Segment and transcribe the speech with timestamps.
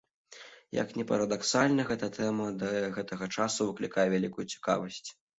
[0.75, 5.03] Як ні парадаксальна, гэтая тэма да гэтага часу выклікае вялікую цікавасць.